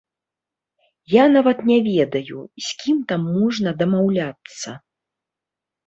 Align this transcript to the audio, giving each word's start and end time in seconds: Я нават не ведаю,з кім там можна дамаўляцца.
Я 1.15 1.23
нават 1.35 1.57
не 1.73 1.77
ведаю,з 1.89 2.67
кім 2.83 2.97
там 3.13 3.21
можна 3.37 3.79
дамаўляцца. 3.87 4.69